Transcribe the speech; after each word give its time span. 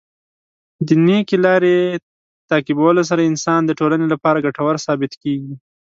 د 0.87 0.89
نېکۍ 1.05 1.37
لاره 1.45 1.73
تعقیبولو 2.49 3.01
سره 3.09 3.27
انسان 3.29 3.61
د 3.65 3.71
ټولنې 3.79 4.07
لپاره 4.13 4.43
ګټور 4.45 4.75
ثابت 4.85 5.11
کیږي. 5.21 5.53